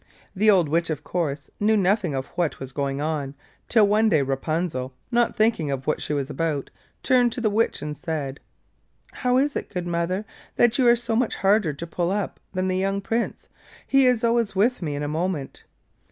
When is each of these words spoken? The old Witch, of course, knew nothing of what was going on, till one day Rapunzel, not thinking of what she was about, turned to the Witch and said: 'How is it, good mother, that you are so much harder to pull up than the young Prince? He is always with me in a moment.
The 0.35 0.49
old 0.49 0.67
Witch, 0.67 0.89
of 0.89 1.03
course, 1.03 1.51
knew 1.59 1.77
nothing 1.77 2.15
of 2.15 2.25
what 2.29 2.59
was 2.59 2.71
going 2.71 3.01
on, 3.01 3.35
till 3.69 3.85
one 3.87 4.09
day 4.09 4.23
Rapunzel, 4.23 4.95
not 5.11 5.35
thinking 5.35 5.69
of 5.69 5.85
what 5.85 6.01
she 6.01 6.11
was 6.11 6.27
about, 6.27 6.71
turned 7.03 7.31
to 7.33 7.39
the 7.41 7.51
Witch 7.51 7.83
and 7.83 7.95
said: 7.95 8.39
'How 9.13 9.37
is 9.37 9.55
it, 9.55 9.69
good 9.71 9.85
mother, 9.85 10.25
that 10.55 10.79
you 10.79 10.87
are 10.87 10.95
so 10.95 11.15
much 11.15 11.35
harder 11.35 11.73
to 11.73 11.85
pull 11.85 12.09
up 12.11 12.39
than 12.51 12.67
the 12.67 12.77
young 12.79 12.99
Prince? 12.99 13.47
He 13.85 14.07
is 14.07 14.23
always 14.23 14.55
with 14.55 14.81
me 14.81 14.95
in 14.95 15.03
a 15.03 15.07
moment. 15.07 15.65